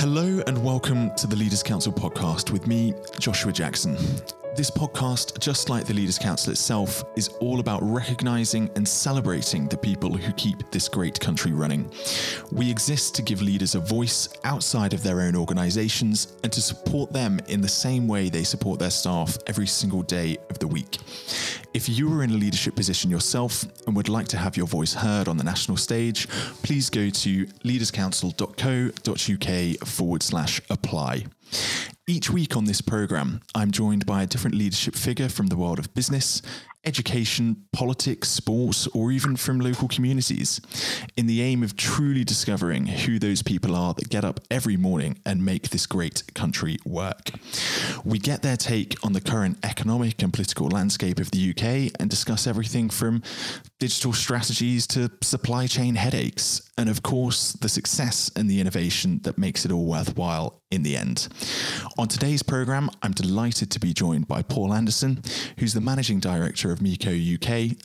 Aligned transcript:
Hello 0.00 0.42
and 0.46 0.64
welcome 0.64 1.14
to 1.16 1.26
the 1.26 1.36
Leaders 1.36 1.62
Council 1.62 1.92
podcast 1.92 2.52
with 2.52 2.66
me, 2.66 2.94
Joshua 3.18 3.52
Jackson. 3.52 3.98
This 4.56 4.70
podcast, 4.70 5.38
just 5.38 5.70
like 5.70 5.86
the 5.86 5.94
Leaders 5.94 6.18
Council 6.18 6.50
itself, 6.50 7.04
is 7.16 7.28
all 7.40 7.60
about 7.60 7.80
recognizing 7.84 8.68
and 8.74 8.86
celebrating 8.86 9.68
the 9.68 9.76
people 9.76 10.16
who 10.16 10.32
keep 10.32 10.68
this 10.72 10.88
great 10.88 11.20
country 11.20 11.52
running. 11.52 11.88
We 12.50 12.68
exist 12.68 13.14
to 13.14 13.22
give 13.22 13.42
leaders 13.42 13.76
a 13.76 13.80
voice 13.80 14.28
outside 14.42 14.92
of 14.92 15.04
their 15.04 15.20
own 15.20 15.36
organizations 15.36 16.36
and 16.42 16.52
to 16.52 16.60
support 16.60 17.12
them 17.12 17.38
in 17.46 17.60
the 17.60 17.68
same 17.68 18.08
way 18.08 18.28
they 18.28 18.42
support 18.42 18.80
their 18.80 18.90
staff 18.90 19.38
every 19.46 19.68
single 19.68 20.02
day 20.02 20.36
of 20.50 20.58
the 20.58 20.66
week. 20.66 20.98
If 21.72 21.88
you 21.88 22.12
are 22.12 22.24
in 22.24 22.30
a 22.30 22.34
leadership 22.34 22.74
position 22.74 23.08
yourself 23.08 23.64
and 23.86 23.94
would 23.94 24.08
like 24.08 24.26
to 24.28 24.36
have 24.36 24.56
your 24.56 24.66
voice 24.66 24.94
heard 24.94 25.28
on 25.28 25.36
the 25.36 25.44
national 25.44 25.76
stage, 25.76 26.26
please 26.64 26.90
go 26.90 27.08
to 27.08 27.46
leaderscouncil.co.uk 27.46 29.88
forward 29.88 30.22
slash 30.24 30.60
apply. 30.68 31.26
Each 32.06 32.30
week 32.30 32.56
on 32.56 32.64
this 32.64 32.80
programme, 32.80 33.40
I'm 33.54 33.70
joined 33.70 34.04
by 34.04 34.22
a 34.22 34.26
different 34.26 34.56
leadership 34.56 34.94
figure 34.94 35.28
from 35.28 35.46
the 35.46 35.56
world 35.56 35.78
of 35.78 35.94
business, 35.94 36.42
education, 36.84 37.64
politics, 37.72 38.28
sports, 38.28 38.86
or 38.88 39.12
even 39.12 39.36
from 39.36 39.60
local 39.60 39.86
communities, 39.86 40.60
in 41.16 41.26
the 41.26 41.42
aim 41.42 41.62
of 41.62 41.76
truly 41.76 42.24
discovering 42.24 42.86
who 42.86 43.18
those 43.18 43.42
people 43.42 43.76
are 43.76 43.92
that 43.94 44.08
get 44.08 44.24
up 44.24 44.40
every 44.50 44.76
morning 44.76 45.18
and 45.26 45.44
make 45.44 45.70
this 45.70 45.86
great 45.86 46.22
country 46.34 46.78
work. 46.86 47.30
We 48.04 48.18
get 48.18 48.42
their 48.42 48.56
take 48.56 48.96
on 49.04 49.12
the 49.12 49.20
current 49.20 49.58
economic 49.62 50.22
and 50.22 50.32
political 50.32 50.68
landscape 50.68 51.20
of 51.20 51.30
the 51.30 51.50
UK 51.50 51.92
and 52.00 52.08
discuss 52.08 52.46
everything 52.46 52.88
from 52.88 53.22
digital 53.78 54.12
strategies 54.12 54.86
to 54.88 55.10
supply 55.22 55.66
chain 55.66 55.96
headaches, 55.96 56.69
and 56.80 56.88
of 56.88 57.02
course, 57.02 57.52
the 57.52 57.68
success 57.68 58.30
and 58.34 58.48
the 58.48 58.58
innovation 58.58 59.20
that 59.24 59.36
makes 59.36 59.66
it 59.66 59.70
all 59.70 59.84
worthwhile 59.84 60.62
in 60.70 60.82
the 60.82 60.96
end. 60.96 61.28
On 61.98 62.08
today's 62.08 62.42
programme, 62.42 62.88
I'm 63.02 63.12
delighted 63.12 63.70
to 63.72 63.78
be 63.78 63.92
joined 63.92 64.26
by 64.26 64.40
Paul 64.40 64.72
Anderson, 64.72 65.22
who's 65.58 65.74
the 65.74 65.82
managing 65.82 66.20
director 66.20 66.72
of 66.72 66.78
Meiko 66.78 67.12
UK, 67.34 67.76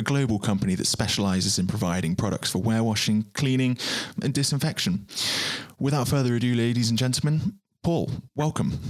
a 0.00 0.02
global 0.02 0.40
company 0.40 0.74
that 0.74 0.88
specializes 0.88 1.60
in 1.60 1.68
providing 1.68 2.16
products 2.16 2.50
for 2.50 2.60
warewashing, 2.60 3.32
cleaning, 3.34 3.78
and 4.20 4.34
disinfection. 4.34 5.06
Without 5.78 6.08
further 6.08 6.34
ado, 6.34 6.52
ladies 6.56 6.90
and 6.90 6.98
gentlemen, 6.98 7.60
Paul, 7.84 8.10
welcome. 8.34 8.80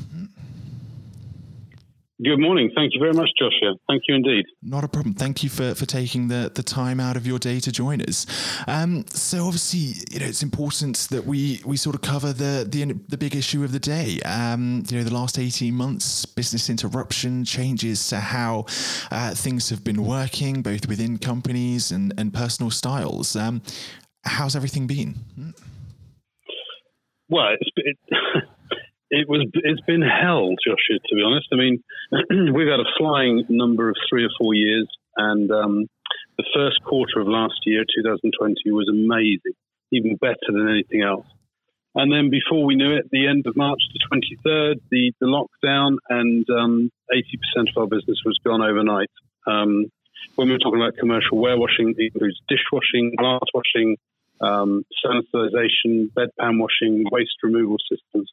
Good 2.22 2.38
morning. 2.38 2.70
Thank 2.76 2.92
you 2.92 3.00
very 3.00 3.14
much, 3.14 3.30
Joshua. 3.38 3.76
Thank 3.88 4.02
you 4.06 4.14
indeed. 4.14 4.44
Not 4.62 4.84
a 4.84 4.88
problem. 4.88 5.14
Thank 5.14 5.42
you 5.42 5.48
for, 5.48 5.74
for 5.74 5.86
taking 5.86 6.28
the, 6.28 6.52
the 6.54 6.62
time 6.62 7.00
out 7.00 7.16
of 7.16 7.26
your 7.26 7.38
day 7.38 7.60
to 7.60 7.72
join 7.72 8.02
us. 8.02 8.26
Um, 8.68 9.06
so 9.08 9.46
obviously, 9.46 10.04
you 10.10 10.20
know, 10.20 10.26
it's 10.26 10.42
important 10.42 10.98
that 11.10 11.24
we, 11.24 11.62
we 11.64 11.78
sort 11.78 11.94
of 11.94 12.02
cover 12.02 12.34
the, 12.34 12.66
the 12.68 12.92
the 13.08 13.16
big 13.16 13.34
issue 13.34 13.64
of 13.64 13.72
the 13.72 13.78
day. 13.78 14.20
Um, 14.26 14.82
you 14.90 14.98
know, 14.98 15.04
the 15.04 15.14
last 15.14 15.38
eighteen 15.38 15.74
months, 15.74 16.26
business 16.26 16.68
interruption, 16.68 17.44
changes 17.44 18.06
to 18.08 18.20
how 18.20 18.66
uh, 19.10 19.34
things 19.34 19.70
have 19.70 19.82
been 19.82 20.04
working, 20.04 20.60
both 20.60 20.88
within 20.88 21.16
companies 21.16 21.90
and 21.90 22.12
and 22.18 22.34
personal 22.34 22.70
styles. 22.70 23.34
Um, 23.34 23.62
how's 24.24 24.54
everything 24.54 24.86
been? 24.86 25.14
Well, 27.30 27.54
it's, 27.58 27.70
it, 27.76 27.96
it 29.10 29.28
was 29.28 29.46
it's 29.54 29.80
been 29.82 30.02
hell, 30.02 30.54
Joshua. 30.64 30.98
To 31.08 31.14
be 31.14 31.22
honest, 31.22 31.48
I 31.52 31.56
mean, 31.56 31.82
we've 32.54 32.70
had 32.70 32.80
a 32.80 32.94
flying 32.96 33.44
number 33.48 33.88
of 33.88 33.96
three 34.08 34.24
or 34.24 34.30
four 34.38 34.54
years, 34.54 34.88
and 35.16 35.50
um, 35.50 35.86
the 36.38 36.44
first 36.54 36.82
quarter 36.84 37.20
of 37.20 37.26
last 37.26 37.60
year, 37.66 37.84
2020, 37.84 38.70
was 38.70 38.88
amazing, 38.88 39.58
even 39.92 40.16
better 40.16 40.48
than 40.48 40.68
anything 40.68 41.02
else. 41.02 41.26
And 41.96 42.12
then 42.12 42.30
before 42.30 42.64
we 42.64 42.76
knew 42.76 42.92
it, 42.92 43.10
the 43.10 43.26
end 43.26 43.46
of 43.46 43.56
March 43.56 43.80
the 43.92 44.18
23rd, 44.46 44.80
the, 44.92 45.12
the 45.20 45.26
lockdown, 45.26 45.96
and 46.08 46.46
um, 46.50 46.90
80% 47.12 47.66
of 47.74 47.76
our 47.76 47.86
business 47.88 48.18
was 48.24 48.38
gone 48.44 48.62
overnight. 48.62 49.10
Um, 49.44 49.86
when 50.36 50.46
we 50.46 50.54
were 50.54 50.60
talking 50.60 50.80
about 50.80 50.96
commercial 50.98 51.38
warewashing, 51.38 51.94
it 51.98 52.12
includes 52.14 52.38
dishwashing, 52.48 53.16
glass 53.18 53.40
washing, 53.52 53.96
um, 54.40 54.84
sanitization, 55.04 56.12
bedpan 56.14 56.60
washing, 56.60 57.04
waste 57.10 57.34
removal 57.42 57.76
systems 57.90 58.30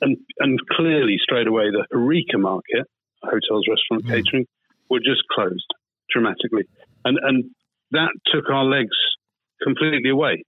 and 0.00 0.16
and 0.38 0.58
clearly 0.70 1.16
straight 1.22 1.46
away 1.46 1.70
the 1.70 1.86
Horeca 1.92 2.38
market, 2.38 2.86
hotels, 3.22 3.66
restaurant, 3.68 4.04
mm. 4.04 4.08
catering, 4.08 4.46
were 4.88 5.00
just 5.00 5.22
closed 5.30 5.66
dramatically, 6.10 6.64
and 7.04 7.18
and 7.22 7.44
that 7.92 8.10
took 8.26 8.50
our 8.50 8.64
legs 8.64 8.96
completely 9.62 10.10
away. 10.10 10.44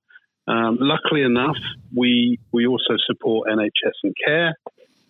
Um, 0.49 0.79
luckily 0.81 1.23
enough, 1.23 1.59
we 1.95 2.39
we 2.53 2.67
also 2.67 2.97
support 3.07 3.49
NHS 3.49 3.93
and 4.03 4.15
care, 4.25 4.55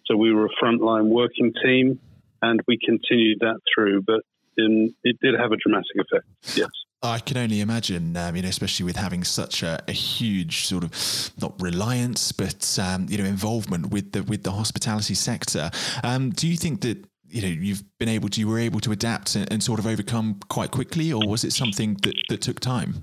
so 0.06 0.16
we 0.16 0.32
were 0.32 0.47
a 0.47 0.64
frontline 0.64 1.08
working 1.08 1.52
team, 1.62 1.98
and 2.42 2.60
we 2.66 2.78
continued 2.84 3.38
that 3.41 3.60
through. 3.75 4.02
But 4.02 4.20
in, 4.56 4.94
it 5.04 5.16
did 5.22 5.34
have 5.38 5.52
a 5.52 5.56
dramatic 5.56 5.97
effect. 5.97 6.26
Yes. 6.56 6.70
I 7.04 7.18
can 7.18 7.36
only 7.36 7.60
imagine, 7.60 8.16
um, 8.16 8.36
you 8.36 8.42
know, 8.42 8.48
especially 8.48 8.84
with 8.84 8.94
having 8.94 9.24
such 9.24 9.64
a, 9.64 9.82
a 9.88 9.92
huge 9.92 10.66
sort 10.66 10.84
of 10.84 10.92
not 11.40 11.60
reliance, 11.60 12.30
but 12.30 12.78
um, 12.80 13.06
you 13.08 13.18
know, 13.18 13.24
involvement 13.24 13.90
with 13.90 14.12
the 14.12 14.22
with 14.22 14.44
the 14.44 14.52
hospitality 14.52 15.14
sector. 15.14 15.70
Um, 16.04 16.30
do 16.30 16.46
you 16.46 16.56
think 16.56 16.82
that 16.82 17.04
you 17.28 17.42
know 17.42 17.48
you've 17.48 17.82
been 17.98 18.08
able 18.08 18.28
to 18.28 18.40
you 18.40 18.46
were 18.46 18.60
able 18.60 18.78
to 18.80 18.92
adapt 18.92 19.34
and, 19.34 19.50
and 19.52 19.62
sort 19.62 19.80
of 19.80 19.86
overcome 19.86 20.38
quite 20.48 20.70
quickly, 20.70 21.12
or 21.12 21.26
was 21.26 21.42
it 21.42 21.52
something 21.52 21.94
that, 22.02 22.14
that 22.28 22.40
took 22.40 22.60
time? 22.60 23.02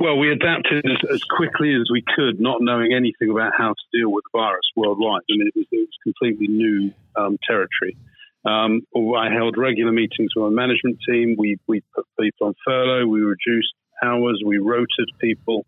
Well, 0.00 0.16
we 0.16 0.32
adapted 0.32 0.82
as, 0.86 0.96
as, 1.12 1.22
quickly 1.24 1.74
as 1.74 1.90
we 1.92 2.02
could, 2.16 2.40
not 2.40 2.62
knowing 2.62 2.94
anything 2.94 3.28
about 3.30 3.52
how 3.56 3.74
to 3.74 3.98
deal 3.98 4.10
with 4.10 4.24
the 4.32 4.38
virus 4.38 4.64
worldwide. 4.74 5.20
I 5.30 5.36
mean, 5.36 5.48
it 5.48 5.54
was, 5.54 5.66
it 5.70 5.76
was 5.76 5.98
completely 6.02 6.48
new 6.48 6.90
um, 7.16 7.36
territory. 7.46 7.98
Um, 8.44 8.82
I 8.96 9.30
held 9.32 9.56
regular 9.58 9.92
meetings 9.92 10.30
with 10.34 10.44
my 10.44 10.62
management 10.62 10.98
team. 11.06 11.36
We, 11.38 11.58
we 11.66 11.82
put 11.94 12.06
people 12.18 12.48
on 12.48 12.54
furlough. 12.64 13.06
We 13.06 13.20
reduced 13.20 13.74
hours. 14.02 14.42
We 14.44 14.58
rotated 14.58 15.10
people. 15.20 15.66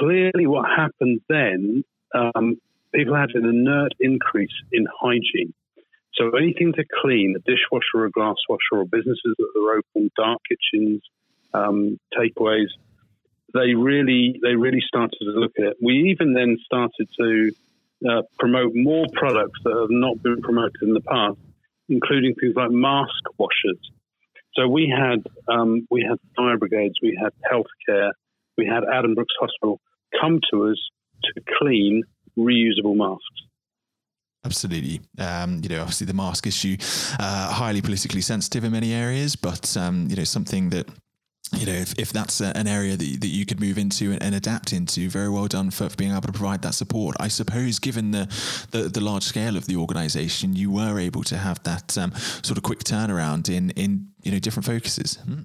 Clearly, 0.00 0.46
what 0.46 0.66
happened 0.68 1.20
then, 1.28 1.84
um, 2.12 2.60
people 2.92 3.14
had 3.14 3.30
an 3.34 3.44
inert 3.44 3.92
increase 4.00 4.54
in 4.72 4.86
hygiene. 5.00 5.54
So 6.14 6.30
anything 6.30 6.72
to 6.72 6.84
clean, 7.02 7.34
a 7.36 7.40
dishwasher 7.40 7.94
or 7.94 8.06
a 8.06 8.10
glass 8.10 8.36
washer 8.48 8.80
or 8.80 8.84
businesses 8.84 9.34
that 9.38 9.52
are 9.56 9.78
open, 9.78 10.10
dark 10.16 10.40
kitchens, 10.48 11.02
um, 11.52 12.00
takeaways, 12.18 12.68
they 13.54 13.74
really 13.74 14.40
they 14.42 14.54
really 14.54 14.82
started 14.86 15.16
to 15.20 15.26
look 15.26 15.52
at 15.58 15.64
it. 15.64 15.76
We 15.80 16.10
even 16.10 16.32
then 16.34 16.58
started 16.64 17.08
to 17.18 17.52
uh, 18.08 18.22
promote 18.38 18.72
more 18.74 19.06
products 19.12 19.60
that 19.64 19.76
have 19.76 19.90
not 19.90 20.22
been 20.22 20.40
promoted 20.42 20.82
in 20.82 20.92
the 20.92 21.00
past 21.00 21.38
including 21.88 22.34
things 22.40 22.54
like 22.56 22.70
mask 22.70 23.22
washers. 23.38 23.78
So 24.54 24.68
we 24.68 24.88
had 24.88 25.22
um, 25.52 25.86
we 25.90 26.06
had 26.08 26.18
fire 26.36 26.56
brigades, 26.56 26.94
we 27.02 27.18
had 27.22 27.32
healthcare, 27.50 28.12
we 28.56 28.66
had 28.66 28.84
Addenbrooke's 28.84 29.34
Hospital 29.38 29.80
come 30.20 30.40
to 30.50 30.70
us 30.70 30.78
to 31.24 31.42
clean 31.58 32.02
reusable 32.38 32.96
masks. 32.96 33.22
Absolutely. 34.44 35.00
Um, 35.18 35.60
you 35.62 35.68
know, 35.68 35.80
obviously 35.80 36.06
the 36.06 36.14
mask 36.14 36.46
issue, 36.46 36.76
uh, 37.18 37.52
highly 37.52 37.82
politically 37.82 38.20
sensitive 38.20 38.62
in 38.62 38.72
many 38.72 38.94
areas, 38.94 39.34
but 39.34 39.76
um, 39.76 40.06
you 40.08 40.14
know, 40.14 40.24
something 40.24 40.70
that 40.70 40.88
you 41.52 41.66
know, 41.66 41.72
if, 41.72 41.98
if 41.98 42.12
that's 42.12 42.40
a, 42.40 42.56
an 42.56 42.66
area 42.66 42.96
that, 42.96 43.20
that 43.20 43.28
you 43.28 43.46
could 43.46 43.60
move 43.60 43.78
into 43.78 44.12
and, 44.12 44.22
and, 44.22 44.34
adapt 44.34 44.72
into, 44.72 45.08
very 45.08 45.28
well 45.28 45.46
done 45.46 45.70
for, 45.70 45.88
for 45.88 45.96
being 45.96 46.10
able 46.10 46.22
to 46.22 46.32
provide 46.32 46.62
that 46.62 46.74
support. 46.74 47.16
I 47.20 47.28
suppose, 47.28 47.78
given 47.78 48.10
the, 48.10 48.26
the, 48.72 48.88
the 48.88 49.00
large 49.00 49.22
scale 49.22 49.56
of 49.56 49.66
the 49.66 49.76
organisation, 49.76 50.56
you 50.56 50.70
were 50.70 50.98
able 50.98 51.22
to 51.24 51.36
have 51.36 51.62
that 51.62 51.96
um, 51.96 52.12
sort 52.14 52.56
of 52.56 52.62
quick 52.62 52.80
turnaround 52.80 53.48
in, 53.48 53.70
in 53.70 54.08
you 54.22 54.32
know 54.32 54.38
different 54.38 54.66
focuses. 54.66 55.16
Hmm. 55.16 55.42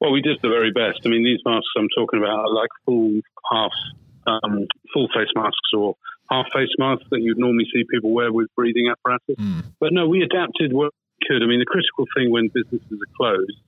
Well, 0.00 0.12
we 0.12 0.22
did 0.22 0.38
the 0.42 0.48
very 0.48 0.72
best. 0.72 1.00
I 1.04 1.10
mean, 1.10 1.24
these 1.24 1.40
masks 1.44 1.68
I'm 1.76 1.88
talking 1.94 2.20
about 2.20 2.38
are 2.38 2.54
like 2.54 2.70
full 2.86 3.20
half, 3.52 3.72
um, 4.26 4.66
full 4.94 5.08
face 5.14 5.28
masks 5.34 5.70
or 5.76 5.94
half 6.30 6.46
face 6.52 6.70
masks 6.78 7.04
that 7.10 7.20
you'd 7.20 7.38
normally 7.38 7.66
see 7.72 7.84
people 7.90 8.10
wear 8.10 8.32
with 8.32 8.48
breathing 8.56 8.90
apparatus. 8.90 9.36
Mm. 9.38 9.64
But 9.78 9.92
no, 9.92 10.08
we 10.08 10.22
adapted 10.22 10.72
what 10.72 10.92
we 11.20 11.28
could. 11.28 11.42
I 11.42 11.46
mean, 11.46 11.60
the 11.60 11.66
critical 11.66 12.06
thing 12.16 12.32
when 12.32 12.48
businesses 12.48 12.90
are 12.90 13.14
closed 13.16 13.60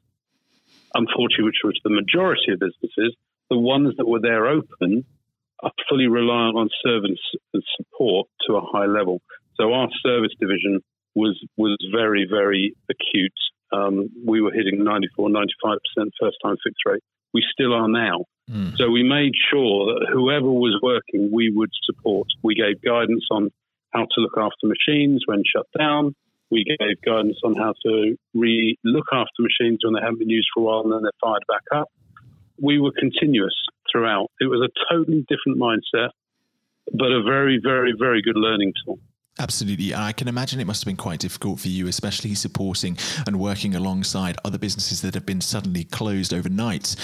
unfortunately, 0.95 1.45
which 1.45 1.65
was 1.65 1.79
the 1.85 1.91
majority 1.91 2.53
of 2.53 2.61
businesses, 2.61 3.15
the 3.51 3.59
ones 3.59 3.95
that 3.99 4.07
were 4.07 4.21
there 4.21 4.47
open 4.47 5.05
are 5.63 5.73
fully 5.89 6.07
reliant 6.09 6.57
on 6.57 6.69
service 6.85 7.21
and 7.55 7.63
support 7.77 8.29
to 8.47 8.57
a 8.57 8.61
high 8.61 8.87
level. 8.87 9.21
So 9.57 9.73
our 9.73 9.89
service 10.03 10.33
division 10.41 10.81
was 11.15 11.39
was 11.57 11.77
very 11.93 12.27
very 12.29 12.75
acute. 12.91 13.33
Um, 13.73 14.11
we 14.27 14.41
were 14.41 14.53
hitting 14.53 14.85
94, 14.85 15.31
95 15.31 15.79
percent 15.95 16.13
first 16.21 16.37
time 16.43 16.57
fix 16.65 16.75
rate. 16.87 17.03
We 17.33 17.43
still 17.53 17.73
are 17.75 17.89
now. 17.89 18.25
Mm. 18.51 18.77
So 18.77 18.91
we 18.91 19.03
made 19.03 19.33
sure 19.51 19.87
that 19.87 20.09
whoever 20.13 20.51
was 20.51 20.79
working, 20.83 21.31
we 21.33 21.51
would 21.55 21.71
support. 21.85 22.27
We 22.43 22.55
gave 22.55 22.83
guidance 22.83 23.25
on 23.31 23.51
how 23.91 24.01
to 24.01 24.21
look 24.21 24.37
after 24.37 24.67
machines 24.67 25.23
when 25.27 25.43
shut 25.45 25.67
down. 25.79 26.15
We 26.53 26.65
gave 26.65 27.01
guidance 27.01 27.39
on 27.43 27.55
how 27.55 27.73
to 27.87 28.15
re 28.35 28.77
look 28.85 29.07
after 29.11 29.41
machines 29.41 29.79
when 29.83 29.95
they 29.95 30.01
haven't 30.01 30.19
been 30.19 30.29
used 30.29 30.49
for 30.53 30.61
a 30.61 30.65
while 30.65 30.81
and 30.83 30.93
then 30.93 31.01
they're 31.01 31.19
fired 31.19 31.43
back 31.49 31.65
up. 31.75 31.89
We 32.61 32.79
were 32.79 32.93
continuous 32.93 33.55
throughout. 33.91 34.31
It 34.39 34.51
was 34.51 34.61
a 34.61 34.69
totally 34.93 35.25
different 35.31 35.59
mindset, 35.59 36.11
but 36.93 37.11
a 37.11 37.23
very, 37.23 37.59
very, 37.63 37.95
very 37.99 38.21
good 38.21 38.37
learning 38.37 38.75
tool. 38.85 38.99
Absolutely. 39.39 39.95
I 39.95 40.13
can 40.13 40.29
imagine 40.29 40.61
it 40.61 40.67
must 40.67 40.83
have 40.83 40.87
been 40.87 40.97
quite 40.97 41.21
difficult 41.21 41.59
for 41.59 41.69
you, 41.69 41.89
especially 41.89 42.35
supporting 42.35 42.99
and 43.27 43.39
working 43.39 43.75
alongside 43.75 44.37
other 44.45 44.59
businesses 44.59 45.01
that 45.01 45.15
have 45.15 45.25
been 45.25 45.41
suddenly 45.41 45.85
closed 45.85 46.35
overnight 46.35 46.97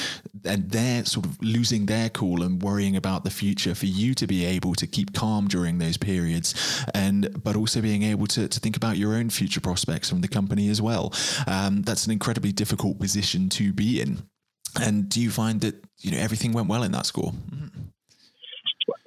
and 0.44 0.70
they're 0.70 1.06
sort 1.06 1.25
of 1.25 1.42
losing 1.42 1.86
their 1.86 2.10
cool 2.10 2.42
and 2.42 2.62
worrying 2.62 2.96
about 2.96 3.25
the 3.25 3.30
future 3.30 3.75
for 3.75 3.86
you 3.86 4.14
to 4.14 4.26
be 4.26 4.44
able 4.44 4.75
to 4.75 4.86
keep 4.86 5.14
calm 5.14 5.48
during 5.48 5.78
those 5.78 5.96
periods 5.96 6.84
and 6.92 7.42
but 7.42 7.56
also 7.56 7.80
being 7.80 8.02
able 8.02 8.26
to, 8.26 8.46
to 8.46 8.60
think 8.60 8.76
about 8.76 8.98
your 8.98 9.14
own 9.14 9.31
future 9.31 9.60
prospects 9.60 10.10
from 10.10 10.20
the 10.20 10.28
company 10.28 10.69
as 10.69 10.82
well. 10.82 11.14
Um, 11.46 11.81
that's 11.81 12.04
an 12.04 12.12
incredibly 12.12 12.52
difficult 12.52 13.00
position 13.00 13.48
to 13.50 13.72
be 13.72 14.02
in. 14.02 14.22
And 14.78 15.08
do 15.08 15.20
you 15.20 15.31
find 15.31 15.62
that, 15.62 15.82
you 16.00 16.10
know, 16.10 16.19
everything 16.19 16.52
went 16.52 16.69
well 16.69 16.82
in 16.82 16.92
that 16.92 17.06
school? 17.06 17.34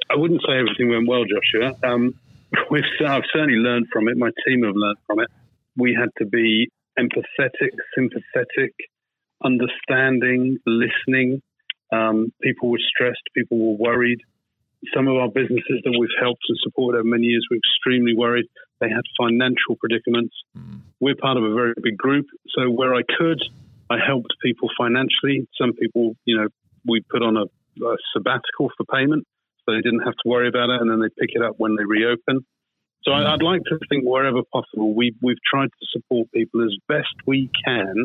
I 0.09 0.15
wouldn't 0.15 0.41
say 0.41 0.57
everything 0.57 0.89
went 0.89 1.07
well, 1.07 1.23
Joshua. 1.23 1.75
Um, 1.83 2.15
we've 2.69 2.83
I've 3.05 3.23
certainly 3.33 3.59
learned 3.59 3.87
from 3.91 4.07
it. 4.07 4.17
My 4.17 4.29
team 4.47 4.63
have 4.63 4.75
learned 4.75 4.97
from 5.07 5.19
it. 5.19 5.29
We 5.77 5.97
had 5.97 6.09
to 6.17 6.25
be 6.25 6.69
empathetic, 6.99 7.71
sympathetic, 7.95 8.73
understanding, 9.43 10.57
listening. 10.65 11.41
Um, 11.91 12.31
people 12.41 12.69
were 12.69 12.79
stressed. 12.79 13.21
People 13.35 13.57
were 13.57 13.77
worried. 13.77 14.19
Some 14.95 15.07
of 15.07 15.15
our 15.15 15.27
businesses 15.27 15.81
that 15.83 15.95
we've 15.97 16.09
helped 16.19 16.41
and 16.49 16.57
supported 16.63 16.99
over 16.99 17.07
many 17.07 17.25
years 17.25 17.45
were 17.49 17.57
extremely 17.57 18.15
worried. 18.15 18.45
They 18.79 18.89
had 18.89 19.03
financial 19.19 19.75
predicaments. 19.79 20.33
Mm. 20.57 20.81
We're 20.99 21.15
part 21.15 21.37
of 21.37 21.43
a 21.43 21.53
very 21.53 21.73
big 21.81 21.97
group, 21.97 22.25
so 22.49 22.69
where 22.69 22.95
I 22.95 23.01
could, 23.03 23.41
I 23.89 23.97
helped 24.05 24.33
people 24.41 24.69
financially. 24.77 25.47
Some 25.59 25.73
people, 25.73 26.15
you 26.25 26.37
know, 26.37 26.47
we 26.85 27.01
put 27.01 27.21
on 27.21 27.37
a, 27.37 27.43
a 27.43 27.97
sabbatical 28.13 28.71
for 28.75 28.85
payment 28.91 29.27
so 29.65 29.75
they 29.75 29.81
didn't 29.81 30.01
have 30.01 30.13
to 30.13 30.29
worry 30.29 30.47
about 30.47 30.69
it, 30.69 30.81
and 30.81 30.89
then 30.89 30.99
they 30.99 31.09
pick 31.19 31.35
it 31.35 31.41
up 31.41 31.55
when 31.57 31.75
they 31.75 31.85
reopen. 31.85 32.45
So 33.03 33.11
I, 33.11 33.31
would 33.31 33.41
like 33.41 33.61
to 33.69 33.79
think 33.89 34.03
wherever 34.05 34.41
possible, 34.53 34.93
we, 34.93 35.15
we've 35.23 35.41
tried 35.49 35.69
to 35.69 35.87
support 35.91 36.31
people 36.33 36.63
as 36.63 36.75
best 36.87 37.13
we 37.25 37.49
can 37.65 37.95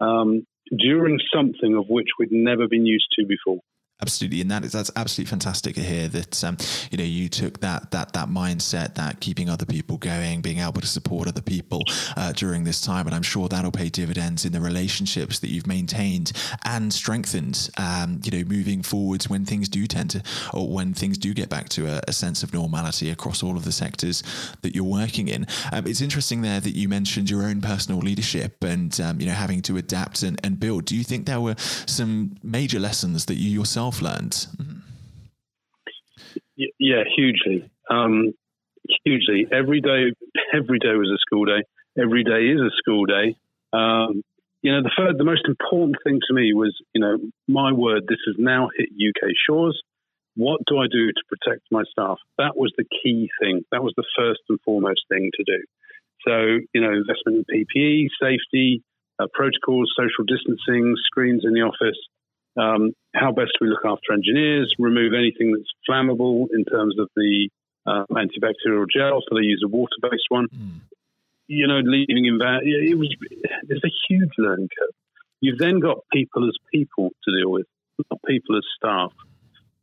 um, 0.00 0.46
during 0.78 1.18
something 1.32 1.76
of 1.76 1.86
which 1.88 2.08
we'd 2.18 2.32
never 2.32 2.66
been 2.66 2.86
used 2.86 3.06
to 3.18 3.26
before. 3.26 3.60
Absolutely, 4.02 4.40
and 4.40 4.50
that 4.50 4.64
is 4.64 4.72
that's 4.72 4.90
absolutely 4.96 5.30
fantastic 5.30 5.76
to 5.76 5.80
hear 5.80 6.08
that 6.08 6.42
um, 6.42 6.56
you 6.90 6.98
know 6.98 7.04
you 7.04 7.28
took 7.28 7.60
that 7.60 7.92
that 7.92 8.12
that 8.12 8.28
mindset, 8.28 8.96
that 8.96 9.20
keeping 9.20 9.48
other 9.48 9.64
people 9.64 9.98
going, 9.98 10.40
being 10.40 10.58
able 10.58 10.80
to 10.80 10.86
support 10.86 11.28
other 11.28 11.40
people 11.40 11.80
uh, 12.16 12.32
during 12.32 12.64
this 12.64 12.80
time, 12.80 13.06
and 13.06 13.14
I'm 13.14 13.22
sure 13.22 13.48
that'll 13.48 13.70
pay 13.70 13.88
dividends 13.88 14.44
in 14.44 14.52
the 14.52 14.60
relationships 14.60 15.38
that 15.38 15.50
you've 15.50 15.68
maintained 15.68 16.32
and 16.64 16.92
strengthened. 16.92 17.70
Um, 17.78 18.20
you 18.24 18.32
know, 18.32 18.44
moving 18.48 18.82
forwards 18.82 19.30
when 19.30 19.44
things 19.44 19.68
do 19.68 19.86
tend 19.86 20.10
to, 20.10 20.22
or 20.52 20.68
when 20.68 20.92
things 20.92 21.16
do 21.16 21.32
get 21.32 21.48
back 21.48 21.68
to 21.70 21.86
a, 21.86 22.00
a 22.08 22.12
sense 22.12 22.42
of 22.42 22.52
normality 22.52 23.10
across 23.10 23.44
all 23.44 23.56
of 23.56 23.64
the 23.64 23.72
sectors 23.72 24.24
that 24.62 24.74
you're 24.74 24.82
working 24.82 25.28
in. 25.28 25.46
Um, 25.72 25.86
it's 25.86 26.00
interesting 26.00 26.42
there 26.42 26.58
that 26.58 26.74
you 26.74 26.88
mentioned 26.88 27.30
your 27.30 27.44
own 27.44 27.60
personal 27.60 28.00
leadership 28.00 28.64
and 28.64 29.00
um, 29.00 29.20
you 29.20 29.26
know 29.26 29.34
having 29.34 29.62
to 29.62 29.76
adapt 29.76 30.24
and, 30.24 30.40
and 30.42 30.58
build. 30.58 30.84
Do 30.84 30.96
you 30.96 31.04
think 31.04 31.26
there 31.26 31.40
were 31.40 31.54
some 31.58 32.34
major 32.42 32.80
lessons 32.80 33.26
that 33.26 33.36
you 33.36 33.50
yourself 33.50 33.83
yourself 33.84 34.02
learned? 34.02 34.46
Yeah, 36.56 37.02
hugely, 37.16 37.68
um, 37.90 38.32
hugely. 39.04 39.46
Every 39.52 39.80
day, 39.80 40.12
every 40.54 40.78
day 40.78 40.94
was 40.94 41.10
a 41.10 41.18
school 41.18 41.44
day. 41.44 41.64
Every 42.00 42.24
day 42.24 42.46
is 42.46 42.60
a 42.60 42.70
school 42.76 43.06
day. 43.06 43.36
Um, 43.72 44.22
you 44.62 44.72
know, 44.72 44.82
the 44.82 45.14
the 45.18 45.24
most 45.24 45.46
important 45.46 45.96
thing 46.04 46.20
to 46.28 46.34
me 46.34 46.52
was, 46.54 46.74
you 46.94 47.00
know, 47.00 47.18
my 47.48 47.72
word. 47.72 48.04
This 48.08 48.20
has 48.26 48.36
now 48.38 48.68
hit 48.76 48.88
UK 48.90 49.30
shores. 49.46 49.80
What 50.36 50.60
do 50.66 50.78
I 50.78 50.86
do 50.90 51.12
to 51.12 51.22
protect 51.28 51.62
my 51.70 51.82
staff? 51.90 52.18
That 52.38 52.56
was 52.56 52.72
the 52.76 52.84
key 52.84 53.30
thing. 53.40 53.62
That 53.70 53.82
was 53.82 53.94
the 53.96 54.06
first 54.16 54.40
and 54.48 54.58
foremost 54.64 55.02
thing 55.08 55.30
to 55.34 55.44
do. 55.44 55.62
So, 56.26 56.66
you 56.72 56.80
know, 56.80 56.92
investment 56.92 57.46
in 57.48 57.66
PPE, 57.66 58.08
safety, 58.20 58.82
uh, 59.18 59.26
protocols, 59.32 59.92
social 59.96 60.24
distancing, 60.26 60.94
screens 61.06 61.44
in 61.44 61.52
the 61.52 61.60
office, 61.60 61.98
um, 62.56 62.92
how 63.14 63.32
best 63.32 63.52
we 63.60 63.68
look 63.68 63.84
after 63.84 64.12
engineers, 64.12 64.74
remove 64.78 65.12
anything 65.12 65.52
that's 65.52 65.70
flammable 65.88 66.46
in 66.52 66.64
terms 66.64 66.98
of 66.98 67.08
the 67.16 67.48
uh, 67.86 68.04
antibacterial 68.10 68.86
gel, 68.94 69.20
so 69.20 69.36
they 69.36 69.44
use 69.44 69.62
a 69.64 69.68
water-based 69.68 70.26
one. 70.28 70.46
Mm. 70.48 70.80
You 71.46 71.66
know, 71.66 71.80
leaving 71.84 72.24
in 72.24 72.38
that, 72.38 72.60
it 72.62 72.96
was 72.96 73.14
there's 73.66 73.84
a 73.84 73.92
huge 74.08 74.30
learning 74.38 74.68
curve. 74.78 74.94
You've 75.40 75.58
then 75.58 75.78
got 75.80 75.98
people 76.12 76.48
as 76.48 76.56
people 76.72 77.10
to 77.24 77.38
deal 77.38 77.50
with, 77.50 77.66
not 78.10 78.20
people 78.26 78.56
as 78.56 78.64
staff, 78.76 79.12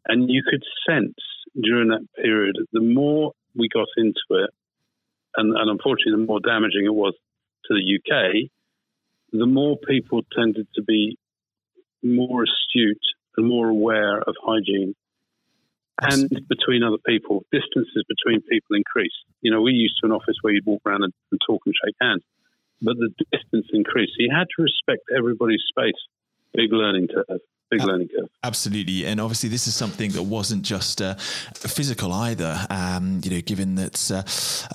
and 0.07 0.29
you 0.29 0.41
could 0.49 0.63
sense 0.89 1.13
during 1.61 1.89
that 1.89 2.07
period 2.15 2.55
the 2.71 2.81
more 2.81 3.33
we 3.55 3.67
got 3.69 3.87
into 3.97 4.43
it, 4.43 4.49
and, 5.35 5.55
and 5.55 5.69
unfortunately, 5.69 6.13
the 6.13 6.25
more 6.25 6.39
damaging 6.39 6.85
it 6.85 6.93
was 6.93 7.13
to 7.65 7.75
the 7.75 7.99
UK, 7.99 8.49
the 9.31 9.45
more 9.45 9.77
people 9.77 10.21
tended 10.35 10.67
to 10.75 10.81
be 10.81 11.17
more 12.03 12.43
astute 12.43 13.03
and 13.37 13.47
more 13.47 13.69
aware 13.69 14.19
of 14.19 14.35
hygiene 14.43 14.95
and 16.01 16.29
between 16.49 16.83
other 16.83 16.97
people. 17.05 17.45
Distances 17.51 18.03
between 18.07 18.41
people 18.41 18.75
increase. 18.75 19.13
You 19.41 19.51
know, 19.51 19.61
we 19.61 19.71
used 19.71 19.95
to 20.01 20.07
an 20.07 20.11
office 20.11 20.35
where 20.41 20.53
you'd 20.53 20.65
walk 20.65 20.81
around 20.85 21.03
and, 21.03 21.13
and 21.31 21.39
talk 21.47 21.61
and 21.65 21.75
shake 21.85 21.95
hands, 22.01 22.23
but 22.81 22.97
the 22.97 23.09
distance 23.31 23.67
increased. 23.71 24.13
So 24.13 24.23
you 24.23 24.33
had 24.35 24.47
to 24.55 24.63
respect 24.63 25.03
everybody's 25.15 25.63
space. 25.69 25.99
Big 26.53 26.73
learning 26.73 27.07
curve 27.07 27.39
big 27.71 27.83
learning 27.83 28.09
curve. 28.09 28.29
Absolutely, 28.43 29.05
and 29.05 29.19
obviously 29.19 29.49
this 29.49 29.65
is 29.67 29.75
something 29.75 30.11
that 30.11 30.23
wasn't 30.23 30.63
just 30.63 31.01
uh, 31.01 31.15
physical 31.15 32.11
either. 32.13 32.59
Um, 32.69 33.21
you 33.23 33.31
know, 33.31 33.41
given 33.41 33.75
that 33.75 34.11
uh, 34.11 34.23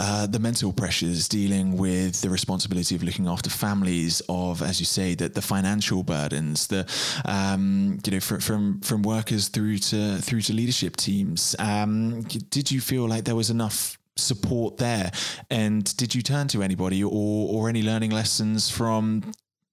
uh, 0.03 0.27
the 0.27 0.39
mental 0.39 0.73
pressures 0.73 1.29
dealing 1.29 1.77
with 1.77 2.23
the 2.23 2.31
responsibility 2.31 2.95
of 2.97 3.03
looking 3.03 3.29
after 3.29 3.51
families, 3.51 4.23
of 4.29 4.63
as 4.63 4.81
you 4.81 4.87
say, 4.87 5.15
that 5.17 5.35
the 5.35 5.43
financial 5.43 6.03
burdens, 6.03 6.67
the 6.67 6.91
um, 7.27 7.99
you 8.05 8.13
know 8.13 8.21
from, 8.21 8.41
from 8.41 8.81
from 8.81 9.03
workers 9.03 9.49
through 9.49 9.79
to 9.79 10.17
through 10.17 10.41
to 10.43 10.53
leadership 10.53 10.97
teams. 10.97 11.55
Um, 11.59 12.23
did 12.23 12.71
you 12.71 12.81
feel 12.81 13.07
like 13.07 13.25
there 13.25 13.37
was 13.37 13.51
enough? 13.51 13.99
support 14.19 14.79
there 14.79 15.11
and 15.51 15.95
did 15.99 16.15
you 16.15 16.23
turn 16.23 16.49
to 16.49 16.63
anybody 16.63 17.05
or 17.05 17.11
or 17.51 17.69
any 17.69 17.83
learning 17.83 18.11
lessons 18.11 18.71
from 18.71 19.23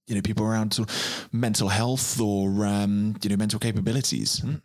you 0.07 0.15
know 0.15 0.21
people 0.21 0.45
around 0.45 0.73
sort 0.73 0.89
of 0.89 1.29
mental 1.31 1.69
health 1.69 2.19
or 2.19 2.65
um, 2.65 3.15
you 3.21 3.29
know 3.29 3.37
mental 3.37 3.59
capabilities. 3.59 4.39
Hmm. 4.39 4.55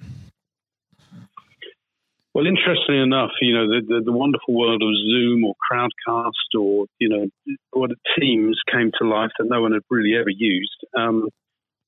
Well, 2.35 2.47
interestingly 2.47 3.00
enough, 3.00 3.30
you 3.40 3.54
know 3.54 3.66
the, 3.66 3.80
the, 3.87 4.02
the 4.04 4.12
wonderful 4.12 4.54
world 4.54 4.83
of 4.83 4.95
Zoom 5.11 5.45
or 5.45 5.54
Crowdcast 5.71 6.59
or 6.59 6.87
you 6.99 7.09
know 7.09 7.26
what 7.73 7.90
Teams 8.18 8.59
came 8.71 8.92
to 9.00 9.09
life 9.09 9.30
that 9.38 9.49
no 9.49 9.61
one 9.62 9.73
had 9.73 9.83
really 9.90 10.14
ever 10.14 10.30
used. 10.30 10.78
Um, 10.97 11.28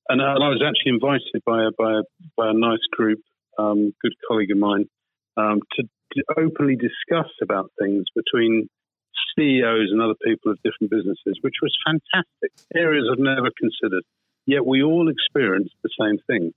and, 0.09 0.19
and, 0.19 0.43
I 0.43 0.49
was 0.49 0.61
actually 0.65 0.93
invited 0.93 1.41
by 1.45 1.63
a 1.63 1.71
by 1.77 1.99
a, 1.99 2.03
by 2.35 2.49
a 2.49 2.53
nice 2.53 2.85
group, 2.91 3.19
um, 3.57 3.93
good 4.01 4.13
colleague 4.27 4.51
of 4.51 4.57
mine, 4.57 4.85
um, 5.37 5.61
to, 5.77 5.83
to 5.83 6.23
openly 6.37 6.75
discuss 6.75 7.31
about 7.41 7.71
things 7.79 8.05
between 8.15 8.67
CEOs 9.37 9.89
and 9.91 10.01
other 10.01 10.17
people 10.23 10.51
of 10.51 10.57
different 10.63 10.91
businesses, 10.91 11.39
which 11.41 11.55
was 11.61 11.75
fantastic. 11.85 12.51
Areas 12.75 13.05
I've 13.11 13.19
never 13.19 13.49
considered. 13.57 14.03
Yet 14.45 14.65
we 14.65 14.83
all 14.83 15.09
experienced 15.09 15.75
the 15.83 15.93
same 15.99 16.17
thing. 16.27 16.53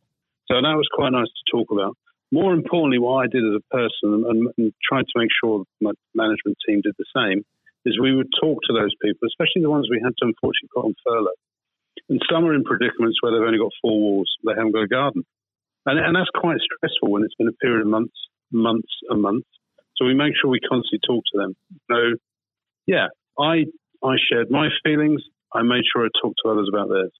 So 0.48 0.56
that 0.56 0.76
was 0.76 0.88
quite 0.92 1.12
nice 1.12 1.28
to 1.28 1.44
talk 1.50 1.70
about. 1.70 1.96
More 2.32 2.52
importantly, 2.52 2.98
what 2.98 3.24
I 3.24 3.26
did 3.28 3.44
as 3.44 3.60
a 3.60 3.74
person 3.74 4.24
and, 4.26 4.48
and 4.58 4.72
tried 4.82 5.06
to 5.06 5.16
make 5.16 5.30
sure 5.42 5.64
my 5.80 5.92
management 6.14 6.58
team 6.66 6.80
did 6.80 6.94
the 6.98 7.08
same 7.14 7.44
is 7.84 8.00
we 8.00 8.16
would 8.16 8.32
talk 8.40 8.58
to 8.64 8.72
those 8.72 8.92
people, 9.00 9.28
especially 9.28 9.62
the 9.62 9.70
ones 9.70 9.88
we 9.90 10.00
had 10.02 10.16
to 10.18 10.24
unfortunately 10.26 10.72
put 10.74 10.88
on 10.88 10.94
furlough. 11.04 11.40
And 12.08 12.20
some 12.30 12.44
are 12.44 12.54
in 12.54 12.64
predicaments 12.64 13.18
where 13.20 13.32
they've 13.32 13.46
only 13.46 13.58
got 13.58 13.72
four 13.80 13.96
walls, 13.96 14.30
they 14.44 14.52
haven't 14.56 14.72
got 14.72 14.88
a 14.88 14.88
garden. 14.88 15.24
And, 15.86 16.00
and 16.00 16.16
that's 16.16 16.32
quite 16.34 16.58
stressful 16.60 17.12
when 17.12 17.24
it's 17.24 17.36
been 17.36 17.48
a 17.48 17.60
period 17.60 17.82
of 17.82 17.88
months, 17.88 18.16
months 18.50 18.92
and 19.08 19.20
months. 19.20 19.48
So 19.96 20.06
we 20.06 20.14
make 20.14 20.32
sure 20.34 20.50
we 20.50 20.60
constantly 20.60 21.00
talk 21.06 21.22
to 21.32 21.38
them. 21.38 21.56
know 21.88 22.16
yeah, 22.86 23.08
I 23.38 23.66
I 24.02 24.16
shared 24.28 24.50
my 24.50 24.68
feelings. 24.84 25.22
I 25.54 25.62
made 25.62 25.84
sure 25.92 26.04
I 26.04 26.08
talked 26.20 26.40
to 26.44 26.50
others 26.50 26.68
about 26.68 26.88
theirs. 26.88 27.12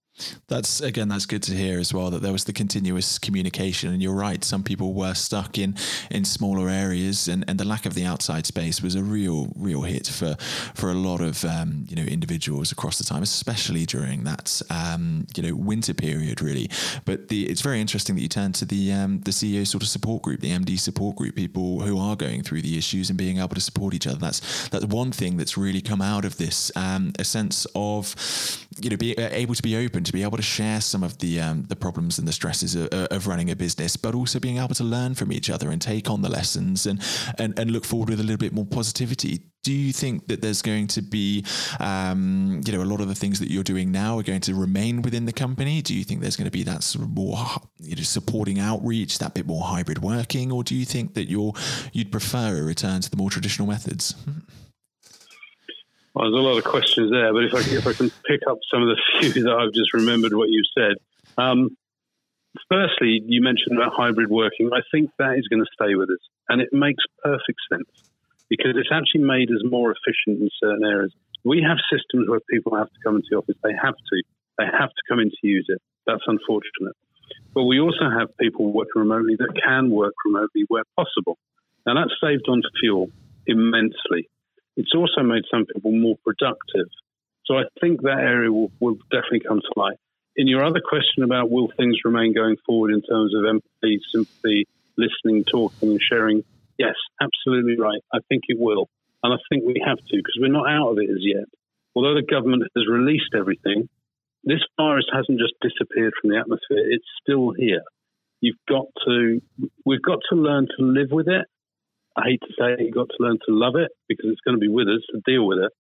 That's 0.47 0.81
again, 0.81 1.09
that's 1.09 1.27
good 1.27 1.43
to 1.45 1.55
hear 1.55 1.81
as 1.81 1.93
well. 1.93 2.11
That 2.11 2.23
there 2.23 2.33
was 2.33 2.45
the 2.45 2.53
continuous 2.53 3.19
communication, 3.19 3.93
and 3.93 4.01
you're 4.01 4.15
right. 4.15 4.45
Some 4.45 4.63
people 4.63 4.95
were 4.95 5.15
stuck 5.15 5.59
in 5.59 5.75
in 6.09 6.25
smaller 6.25 6.69
areas, 6.69 7.27
and, 7.27 7.45
and 7.49 7.59
the 7.59 7.65
lack 7.65 7.85
of 7.85 7.95
the 7.95 8.05
outside 8.05 8.47
space 8.47 8.81
was 8.81 8.95
a 8.95 9.03
real 9.03 9.53
real 9.57 9.83
hit 9.83 10.07
for 10.07 10.37
for 10.75 10.91
a 10.91 10.95
lot 10.95 11.21
of 11.21 11.45
um, 11.45 11.85
you 11.89 11.97
know 11.97 12.03
individuals 12.03 12.71
across 12.71 12.99
the 12.99 13.05
time, 13.05 13.25
especially 13.25 13.87
during 13.87 14.23
that 14.23 14.63
um, 14.71 15.27
you 15.37 15.43
know 15.43 15.57
winter 15.57 15.95
period, 15.95 16.41
really. 16.41 16.71
But 17.05 17.29
the 17.29 17.49
it's 17.49 17.63
very 17.63 17.81
interesting 17.81 18.15
that 18.15 18.23
you 18.23 18.29
turn 18.29 18.53
to 18.53 18.65
the 18.65 18.93
um, 18.93 19.21
the 19.21 19.33
CEO 19.33 19.67
sort 19.67 19.83
of 19.83 19.89
support 19.89 20.23
group, 20.23 20.41
the 20.41 20.53
MD 20.53 20.79
support 20.79 21.17
group, 21.17 21.35
people 21.35 21.81
who 21.81 21.99
are 21.99 22.15
going 22.15 22.45
through 22.45 22.63
the 22.63 22.79
issues 22.79 23.11
and 23.11 23.19
being 23.19 23.39
able 23.39 23.57
to 23.57 23.61
support 23.61 23.95
each 23.95 24.07
other. 24.07 24.19
That's 24.19 24.69
that's 24.69 24.85
one 24.85 25.11
thing 25.11 25.37
that's 25.39 25.59
really 25.59 25.81
come 25.81 26.01
out 26.01 26.25
of 26.25 26.37
this, 26.37 26.71
um, 26.77 27.13
a 27.19 27.25
sense 27.25 27.67
of 27.75 28.15
you 28.81 28.91
know, 28.91 28.97
be 28.97 29.17
uh, 29.17 29.29
able 29.31 29.55
to 29.55 29.63
be 29.63 29.77
open, 29.77 30.05
to 30.05 30.13
be 30.13 30.23
able 30.23 30.37
to 30.37 30.43
share 30.43 30.81
some 30.81 31.03
of 31.03 31.19
the 31.19 31.41
um, 31.41 31.65
the 31.69 31.77
problems 31.77 32.19
and 32.19 32.27
the 32.27 32.33
stresses 32.33 32.75
of, 32.75 32.89
of, 32.89 33.27
running 33.27 33.51
a 33.51 33.57
business, 33.57 33.97
but 33.97 34.15
also 34.15 34.41
being 34.41 34.59
able 34.59 34.75
to 34.75 34.85
learn 34.85 35.15
from 35.15 35.33
each 35.33 35.51
other 35.51 35.71
and 35.71 35.81
take 35.81 36.11
on 36.11 36.23
the 36.23 36.29
lessons 36.29 36.87
and 36.87 37.03
and, 37.39 37.59
and 37.59 37.71
look 37.71 37.85
forward 37.85 38.11
with 38.11 38.21
a 38.21 38.23
little 38.23 38.39
bit 38.39 38.53
more 38.53 38.67
positivity. 38.67 39.43
Do 39.63 39.73
you 39.73 39.95
think 39.95 40.27
that 40.27 40.43
there's 40.43 40.61
going 40.61 40.89
to 40.89 41.01
be, 41.01 41.43
um, 41.81 42.61
you 42.67 42.73
know, 42.73 42.83
a 42.83 42.85
lot 42.85 43.01
of 43.01 43.09
the 43.09 43.15
things 43.15 43.41
that 43.41 43.51
you're 43.51 43.63
doing 43.63 43.91
now 43.91 44.19
are 44.19 44.23
going 44.23 44.43
to 44.43 44.55
remain 44.55 45.01
within 45.01 45.25
the 45.25 45.33
company? 45.33 45.81
Do 45.81 45.95
you 45.95 46.05
think 46.05 46.21
there's 46.21 46.37
going 46.37 46.45
to 46.45 46.51
be 46.51 46.65
that 46.65 46.83
sort 46.83 47.03
of 47.03 47.11
more, 47.11 47.39
you 47.79 47.97
know, 47.97 48.03
supporting 48.03 48.59
outreach, 48.59 49.19
that 49.21 49.33
bit 49.33 49.47
more 49.47 49.63
hybrid 49.63 50.01
working, 50.01 50.53
or 50.53 50.65
do 50.65 50.75
you 50.75 50.85
think 50.85 51.15
that 51.15 51.31
you're 51.31 51.55
you'd 51.93 52.13
prefer 52.13 52.59
a 52.59 52.63
return 52.63 53.01
to 53.01 53.11
the 53.11 53.17
more 53.17 53.31
traditional 53.31 53.67
methods? 53.67 54.15
Well, 56.15 56.31
there's 56.31 56.39
a 56.39 56.47
lot 56.47 56.59
of 56.59 56.65
questions 56.65 57.11
there, 57.11 57.33
but 57.33 57.43
if 57.43 57.55
I, 57.55 57.59
if 57.75 57.87
I 57.89 57.93
can 57.93 58.09
pick 58.25 58.47
up 58.49 58.59
some 58.71 58.83
of 58.83 58.89
the 58.89 59.01
few 59.33 59.43
that 59.43 59.53
I've 59.53 59.73
just 59.73 59.93
remembered 59.93 60.33
what 60.33 60.49
you 60.49 60.63
said. 60.71 60.95
Um, 61.37 61.77
firstly, 62.71 63.21
you 63.27 63.43
mentioned 63.43 63.77
about 63.77 63.93
hybrid 63.95 64.31
working. 64.31 64.71
I 64.73 64.87
think 64.93 65.11
that 65.19 65.35
is 65.39 65.49
going 65.49 65.65
to 65.65 65.71
stay 65.75 65.97
with 65.97 66.11
us, 66.11 66.23
and 66.49 66.63
it 66.63 66.73
makes 66.73 67.03
perfect 67.23 67.59
sense 67.69 67.91
because 68.49 68.77
it's 68.77 68.95
actually 68.95 69.25
made 69.27 69.51
us 69.51 69.63
more 69.65 69.91
efficient 69.91 70.41
in 70.41 70.49
certain 70.63 70.85
areas. 70.85 71.13
We 71.45 71.67
have 71.67 71.79
systems 71.91 72.29
where 72.29 72.41
people 72.49 72.77
have 72.77 72.87
to 72.87 73.01
come 73.03 73.17
into 73.17 73.27
the 73.31 73.39
office. 73.39 73.57
They 73.65 73.75
have 73.75 73.97
to. 73.97 74.23
They 74.57 74.67
have 74.71 74.91
to 74.91 75.03
come 75.09 75.19
in 75.19 75.31
to 75.31 75.43
use 75.43 75.67
it. 75.69 75.83
That's 76.07 76.23
unfortunate. 76.29 76.95
But 77.55 77.65
we 77.65 77.81
also 77.81 78.07
have 78.07 78.29
people 78.39 78.73
working 78.73 79.03
remotely 79.03 79.35
that 79.37 79.53
can 79.67 79.91
work 79.91 80.15
remotely 80.25 80.63
where 80.69 80.85
possible. 80.95 81.39
Now, 81.85 81.95
that's 81.95 82.15
saved 82.23 82.47
on 82.49 82.63
fuel 82.81 83.09
immensely 83.47 84.29
it's 84.77 84.95
also 84.95 85.23
made 85.23 85.45
some 85.51 85.67
people 85.67 85.93
more 85.93 86.17
productive. 86.25 86.89
So 87.47 87.59
I 87.59 87.65
think 87.81 88.03
that 88.03 88.19
area 88.19 88.51
will, 88.51 88.73
will 88.81 88.97
definitely 89.11 89.41
come 89.47 89.61
to 89.61 89.81
light. 89.81 89.99
In 90.37 90.49
your 90.49 90.65
other 90.65 90.81
question 90.81 91.23
about 91.23 91.51
will 91.51 91.71
things 91.77 91.99
remain 92.05 92.35
going 92.35 92.57
forward 92.67 92.93
in 92.93 93.03
terms 93.03 93.35
of 93.35 93.45
empathy, 93.45 94.01
sympathy, 94.13 94.67
listening, 94.97 95.45
talking, 95.45 95.91
and 95.91 96.01
sharing, 96.01 96.43
yes, 96.79 96.95
absolutely 97.21 97.79
right. 97.79 98.01
I 98.13 98.19
think 98.29 98.45
it 98.49 98.59
will. 98.59 98.89
And 99.23 99.33
I 99.33 99.37
think 99.49 99.65
we 99.65 99.83
have 99.85 99.99
to 99.99 100.17
because 100.17 100.37
we're 100.39 100.49
not 100.49 100.69
out 100.69 100.93
of 100.93 100.99
it 100.99 101.11
as 101.11 101.21
yet. 101.21 101.45
Although 101.95 102.15
the 102.15 102.23
government 102.23 102.65
has 102.75 102.87
released 102.89 103.35
everything, 103.37 103.89
this 104.43 104.61
virus 104.77 105.07
hasn't 105.13 105.39
just 105.39 105.55
disappeared 105.63 106.13
from 106.21 106.31
the 106.31 106.39
atmosphere, 106.39 106.91
it's 106.91 107.07
still 107.23 107.53
here. 107.53 107.83
You've 108.41 108.61
got 108.69 108.87
to, 109.07 109.41
we've 109.87 110.03
got 110.03 110.19
to 110.31 110.37
learn 110.37 110.67
to 110.77 110.85
live 110.85 111.11
with 111.11 111.29
it 111.29 111.47
I 112.17 112.23
hate 112.29 112.41
to 112.43 112.53
say 112.59 112.73
it, 112.73 112.81
you've 112.81 112.95
got 112.95 113.09
to 113.09 113.17
learn 113.19 113.39
to 113.47 113.55
love 113.55 113.77
it 113.77 113.91
because 114.09 114.27
it's 114.31 114.41
going 114.41 114.57
to 114.57 114.61
be 114.61 114.69
with 114.69 114.89
us 114.89 115.03
to 115.11 115.21
deal 115.27 115.47
with 115.47 115.59
it. 115.59 115.73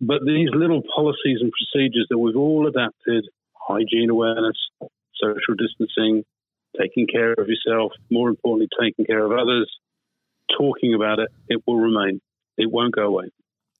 But 0.00 0.20
these 0.26 0.48
little 0.52 0.82
policies 0.94 1.38
and 1.40 1.52
procedures 1.52 2.06
that 2.10 2.18
we've 2.18 2.36
all 2.36 2.66
adapted 2.66 3.28
hygiene 3.54 4.10
awareness, 4.10 4.56
social 5.14 5.54
distancing, 5.56 6.24
taking 6.78 7.06
care 7.06 7.32
of 7.32 7.48
yourself, 7.48 7.92
more 8.10 8.28
importantly, 8.28 8.68
taking 8.80 9.04
care 9.04 9.24
of 9.24 9.32
others, 9.32 9.70
talking 10.58 10.94
about 10.94 11.20
it, 11.20 11.28
it 11.48 11.62
will 11.66 11.78
remain. 11.78 12.20
It 12.58 12.70
won't 12.70 12.94
go 12.94 13.06
away 13.06 13.30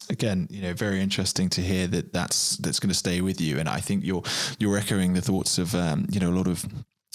again, 0.09 0.49
you 0.51 0.63
know, 0.63 0.73
very 0.73 1.01
interesting 1.01 1.49
to 1.51 1.61
hear 1.61 1.87
that 1.87 2.13
that's 2.13 2.57
that's 2.57 2.81
going 2.81 2.89
to 2.89 2.95
stay 2.95 3.21
with 3.21 3.41
you. 3.41 3.59
And 3.59 3.69
I 3.69 3.79
think 3.79 4.05
you're 4.05 4.23
you're 4.59 4.77
echoing 4.77 5.15
the 5.15 5.23
thoughts 5.23 5.59
of 5.59 5.75
um, 5.75 6.07
you 6.11 6.21
know 6.21 6.31
a 6.31 6.37
lot 6.37 6.47
of 6.47 6.67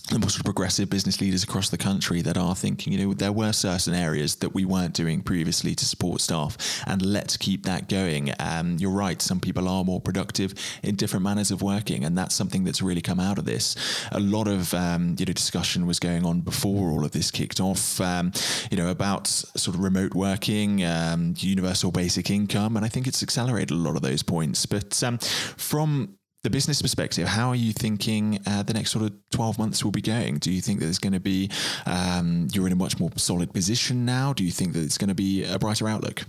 the 0.09 0.19
most 0.19 0.43
progressive 0.43 0.89
business 0.89 1.19
leaders 1.19 1.43
across 1.43 1.69
the 1.69 1.77
country 1.77 2.21
that 2.21 2.37
are 2.37 2.55
thinking, 2.55 2.93
you 2.93 3.05
know, 3.05 3.13
there 3.13 3.31
were 3.31 3.51
certain 3.51 3.93
areas 3.93 4.35
that 4.35 4.53
we 4.53 4.63
weren't 4.63 4.93
doing 4.93 5.21
previously 5.21 5.75
to 5.75 5.85
support 5.85 6.21
staff, 6.21 6.57
and 6.87 7.01
let's 7.01 7.35
keep 7.35 7.63
that 7.65 7.89
going. 7.89 8.31
Um, 8.39 8.77
you're 8.79 8.91
right; 8.91 9.21
some 9.21 9.39
people 9.39 9.67
are 9.67 9.83
more 9.83 9.99
productive 9.99 10.53
in 10.81 10.95
different 10.95 11.23
manners 11.23 11.51
of 11.51 11.61
working, 11.61 12.05
and 12.05 12.17
that's 12.17 12.35
something 12.35 12.63
that's 12.63 12.81
really 12.81 13.01
come 13.01 13.19
out 13.19 13.37
of 13.37 13.45
this. 13.45 13.75
A 14.11 14.19
lot 14.19 14.47
of 14.47 14.73
um, 14.73 15.15
you 15.19 15.25
know 15.25 15.33
discussion 15.33 15.85
was 15.85 15.99
going 15.99 16.25
on 16.25 16.41
before 16.41 16.89
all 16.89 17.03
of 17.03 17.11
this 17.11 17.29
kicked 17.29 17.59
off, 17.59 17.99
um, 17.99 18.31
you 18.71 18.77
know, 18.77 18.89
about 18.89 19.27
sort 19.27 19.75
of 19.75 19.79
remote 19.83 20.13
working, 20.13 20.85
um, 20.85 21.33
universal 21.37 21.91
basic 21.91 22.29
income, 22.29 22.77
and 22.77 22.85
I 22.85 22.89
think 22.89 23.07
it's 23.07 23.21
accelerated 23.21 23.71
a 23.71 23.75
lot 23.75 23.95
of 23.95 24.01
those 24.01 24.23
points. 24.23 24.65
But 24.65 25.03
um, 25.03 25.17
from 25.17 26.16
the 26.43 26.49
business 26.49 26.81
perspective, 26.81 27.27
how 27.27 27.49
are 27.49 27.55
you 27.55 27.73
thinking 27.73 28.39
uh, 28.45 28.63
the 28.63 28.73
next 28.73 28.91
sort 28.91 29.05
of 29.05 29.13
12 29.31 29.57
months 29.57 29.83
will 29.83 29.91
be 29.91 30.01
going? 30.01 30.37
Do 30.37 30.51
you 30.51 30.61
think 30.61 30.79
that 30.79 30.85
there's 30.85 30.99
going 30.99 31.13
to 31.13 31.19
be, 31.19 31.49
um, 31.85 32.47
you're 32.53 32.67
in 32.67 32.73
a 32.73 32.77
much 32.77 32.99
more 32.99 33.09
solid 33.17 33.53
position 33.53 34.05
now? 34.05 34.33
Do 34.33 34.43
you 34.43 34.51
think 34.51 34.73
that 34.73 34.83
it's 34.83 34.97
going 34.97 35.09
to 35.09 35.15
be 35.15 35.43
a 35.43 35.57
brighter 35.57 35.87
outlook? 35.87 36.23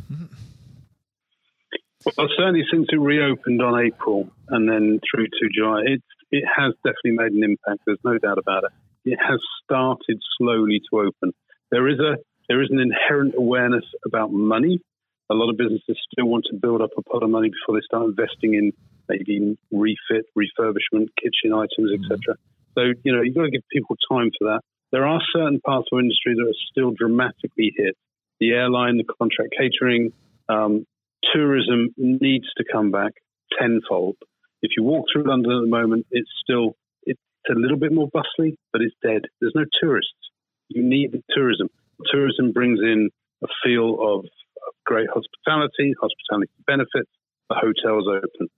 Well, 2.16 2.28
certainly 2.36 2.64
since 2.72 2.86
it 2.90 2.98
reopened 2.98 3.60
on 3.60 3.84
April 3.84 4.28
and 4.48 4.68
then 4.68 5.00
through 5.10 5.26
to 5.26 5.48
July, 5.54 5.82
it, 5.86 6.02
it 6.30 6.44
has 6.56 6.72
definitely 6.84 7.12
made 7.12 7.32
an 7.32 7.44
impact. 7.44 7.82
There's 7.86 7.98
no 8.04 8.18
doubt 8.18 8.38
about 8.38 8.64
it. 8.64 8.70
It 9.04 9.18
has 9.26 9.40
started 9.64 10.20
slowly 10.38 10.80
to 10.90 11.00
open. 11.00 11.32
There 11.70 11.88
is 11.88 11.98
a 11.98 12.16
there 12.48 12.62
is 12.62 12.70
an 12.70 12.80
inherent 12.80 13.34
awareness 13.36 13.84
about 14.06 14.32
money. 14.32 14.80
A 15.30 15.34
lot 15.34 15.50
of 15.50 15.58
businesses 15.58 15.98
still 16.10 16.26
want 16.26 16.46
to 16.50 16.56
build 16.56 16.80
up 16.80 16.90
a 16.96 17.02
pot 17.02 17.22
of 17.22 17.28
money 17.28 17.50
before 17.50 17.78
they 17.78 17.84
start 17.84 18.06
investing 18.06 18.54
in 18.54 18.72
maybe 19.08 19.56
refit, 19.70 20.26
refurbishment, 20.36 21.08
kitchen 21.20 21.52
items, 21.52 21.92
etc. 21.92 22.36
So, 22.74 22.92
you 23.02 23.12
know, 23.12 23.22
you've 23.22 23.34
got 23.34 23.42
to 23.42 23.50
give 23.50 23.62
people 23.72 23.96
time 24.10 24.30
for 24.38 24.52
that. 24.52 24.60
There 24.92 25.06
are 25.06 25.20
certain 25.34 25.60
parts 25.60 25.88
of 25.92 25.98
industry 25.98 26.34
that 26.36 26.48
are 26.48 26.60
still 26.70 26.92
dramatically 26.92 27.72
hit. 27.76 27.96
The 28.40 28.50
airline, 28.50 28.96
the 28.96 29.04
contract 29.04 29.54
catering, 29.58 30.12
um, 30.48 30.86
tourism 31.32 31.90
needs 31.96 32.46
to 32.56 32.64
come 32.70 32.90
back 32.90 33.12
tenfold. 33.58 34.16
If 34.62 34.72
you 34.76 34.84
walk 34.84 35.06
through 35.12 35.28
London 35.28 35.52
at 35.52 35.62
the 35.62 35.70
moment, 35.70 36.06
it's 36.10 36.30
still 36.42 36.76
it's 37.04 37.20
a 37.50 37.54
little 37.58 37.78
bit 37.78 37.92
more 37.92 38.08
bustly, 38.08 38.56
but 38.72 38.82
it's 38.82 38.94
dead. 39.02 39.22
There's 39.40 39.54
no 39.54 39.64
tourists. 39.80 40.12
You 40.68 40.82
need 40.82 41.12
the 41.12 41.22
tourism. 41.34 41.68
Tourism 42.12 42.52
brings 42.52 42.80
in 42.80 43.10
a 43.42 43.46
feel 43.64 43.94
of, 43.94 44.24
of 44.24 44.74
great 44.84 45.08
hospitality, 45.08 45.94
hospitality 46.00 46.52
benefits. 46.66 47.10
The 47.48 47.56
hotel's 47.56 48.06
open 48.08 48.48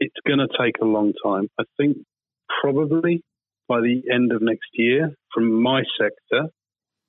it's 0.00 0.16
going 0.26 0.38
to 0.38 0.48
take 0.60 0.76
a 0.80 0.84
long 0.84 1.12
time. 1.24 1.48
I 1.58 1.64
think 1.76 1.98
probably 2.60 3.22
by 3.68 3.80
the 3.80 4.02
end 4.12 4.32
of 4.32 4.42
next 4.42 4.68
year, 4.74 5.14
from 5.34 5.62
my 5.62 5.82
sector, 6.00 6.48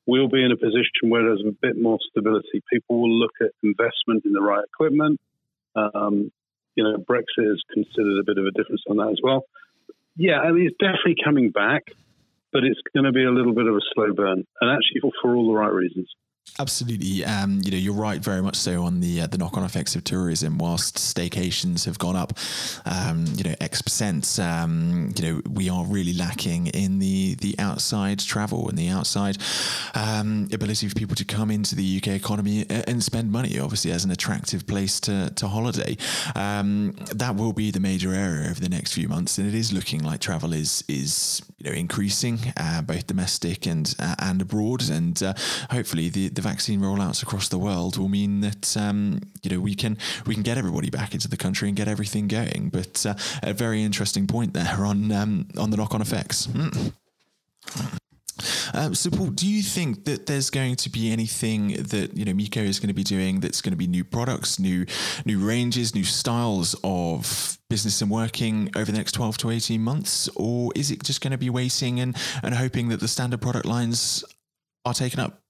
we'll 0.06 0.29
be 0.29 0.44
in 0.44 0.51
a 0.51 0.58
position 0.58 1.10
where 1.10 1.24
there's 1.24 1.44
a 1.48 1.56
bit 1.62 1.79
more 1.79 2.00
stability. 2.10 2.63
People 2.72 3.01
will 3.01 3.20
look 3.20 3.34
at 3.41 3.51
investment 3.63 4.25
in 4.25 4.34
the 4.34 4.41
right 4.41 4.63
equipment. 4.74 5.20
Um, 5.75 6.32
you 6.75 6.84
know, 6.84 6.98
Brexit 6.98 7.51
is 7.53 7.62
considered 7.74 8.20
a 8.20 8.24
bit 8.25 8.38
of 8.38 8.46
a 8.46 8.51
difference 8.51 8.82
on 8.89 8.98
that 8.98 9.10
as 9.10 9.20
well. 9.22 9.44
Yeah, 10.15 10.39
I 10.39 10.51
mean, 10.51 10.67
it's 10.67 10.77
definitely 10.79 11.17
coming 11.24 11.51
back, 11.51 11.84
but 12.51 12.63
it's 12.63 12.79
going 12.94 13.06
to 13.06 13.12
be 13.12 13.24
a 13.24 13.29
little 13.32 13.53
bit 13.53 13.67
of 13.67 13.75
a 13.75 13.86
slow 13.94 14.13
burn, 14.13 14.46
and 14.62 14.72
actually 14.72 15.01
for, 15.01 15.12
for 15.22 15.36
all 15.36 15.48
the 15.48 15.53
right 15.53 15.72
reasons. 15.72 16.10
Absolutely, 16.59 17.23
um, 17.23 17.61
you 17.63 17.69
know 17.69 17.77
you're 17.77 17.93
right, 17.93 18.19
very 18.19 18.41
much 18.41 18.55
so 18.55 18.81
on 18.83 18.99
the 18.99 19.21
uh, 19.21 19.27
the 19.27 19.37
knock-on 19.37 19.63
effects 19.63 19.95
of 19.95 20.03
tourism. 20.03 20.57
Whilst 20.57 20.95
staycations 20.95 21.85
have 21.85 21.99
gone 21.99 22.15
up, 22.15 22.33
um, 22.83 23.25
you 23.35 23.43
know 23.43 23.53
X 23.61 23.83
percent, 23.83 24.39
um, 24.39 25.13
you 25.15 25.23
know 25.23 25.41
we 25.47 25.69
are 25.69 25.85
really 25.85 26.13
lacking 26.13 26.65
in 26.67 26.97
the 26.97 27.35
the 27.35 27.53
outside 27.59 28.17
travel 28.17 28.69
and 28.69 28.75
the 28.75 28.89
outside 28.89 29.37
um, 29.93 30.47
ability 30.51 30.87
for 30.89 30.95
people 30.95 31.15
to 31.17 31.25
come 31.25 31.51
into 31.51 31.75
the 31.75 31.97
UK 31.97 32.07
economy 32.15 32.65
and 32.69 33.03
spend 33.03 33.31
money. 33.31 33.59
Obviously, 33.59 33.91
as 33.91 34.03
an 34.03 34.09
attractive 34.09 34.65
place 34.65 34.99
to 35.01 35.29
to 35.35 35.47
holiday, 35.47 35.95
um, 36.33 36.95
that 37.13 37.35
will 37.35 37.53
be 37.53 37.69
the 37.69 37.79
major 37.79 38.15
area 38.15 38.49
over 38.49 38.59
the 38.59 38.69
next 38.69 38.93
few 38.93 39.07
months, 39.07 39.37
and 39.37 39.47
it 39.47 39.53
is 39.53 39.71
looking 39.71 40.01
like 40.01 40.21
travel 40.21 40.53
is 40.53 40.83
is 40.87 41.43
you 41.59 41.69
know 41.69 41.75
increasing, 41.77 42.39
uh, 42.57 42.81
both 42.81 43.05
domestic 43.05 43.67
and 43.67 43.93
uh, 43.99 44.15
and 44.17 44.41
abroad, 44.41 44.89
and 44.89 45.21
uh, 45.21 45.35
hopefully 45.69 46.09
the 46.09 46.29
the 46.38 46.41
vaccine 46.41 46.79
rollouts 46.79 47.24
across 47.24 47.50
the 47.50 47.58
world 47.58 47.98
will 47.98 48.08
mean 48.08 48.41
that 48.41 48.77
um, 48.77 49.20
you 49.41 49.50
know 49.50 49.60
we 49.60 49.75
can 49.75 49.98
we 50.25 50.36
can 50.36 50.44
get 50.44 50.58
everybody 50.58 50.89
back 50.89 51.13
into 51.13 51.27
the 51.27 51.36
country 51.36 51.67
and 51.67 51.75
get 51.75 51.88
everything 51.88 52.27
going. 52.27 52.70
But 52.72 53.06
uh, 53.06 53.15
a 53.44 53.53
very 53.53 53.84
interesting 53.84 54.27
point 54.27 54.53
there 54.53 54.86
on 54.86 55.12
um, 55.12 55.48
on 55.58 55.72
the 55.72 55.77
knock 55.77 55.94
on 55.94 56.01
effects. 56.01 56.48
Mm. 56.48 56.94
Um, 58.75 58.94
so, 58.94 59.10
Paul, 59.10 59.27
do 59.27 59.48
you 59.48 59.63
think 59.63 60.06
that 60.06 60.27
there's 60.27 60.51
going 60.51 60.75
to 60.75 60.91
be 60.91 61.12
anything 61.12 61.70
that 61.70 62.15
you 62.15 62.24
know 62.24 62.34
Meiko 62.34 62.63
is 62.63 62.79
going 62.79 62.89
to 62.89 62.94
be 62.94 63.03
doing 63.03 63.39
that's 63.39 63.62
going 63.62 63.74
to 63.74 63.77
be 63.77 63.88
new 63.88 64.03
products, 64.03 64.60
new 64.60 64.86
new 65.25 65.39
ranges, 65.39 65.96
new 65.96 66.03
styles 66.03 66.75
of 66.84 67.58
business 67.67 68.00
and 68.01 68.12
working 68.12 68.70
over 68.75 68.91
the 68.91 68.98
next 68.98 69.13
12 69.13 69.39
to 69.39 69.50
18 69.50 69.82
months, 69.82 70.29
or 70.36 70.72
is 70.75 70.91
it 70.91 71.01
just 71.03 71.20
going 71.22 71.32
to 71.32 71.38
be 71.38 71.50
waiting 71.50 72.00
and 72.00 72.15
and 72.44 72.53
hoping 72.53 72.89
that 72.89 73.00
the 73.00 73.08
standard 73.08 73.41
product 73.41 73.65
lines 73.65 74.24
are 74.86 74.94
taken 74.94 75.20
up? 75.20 75.41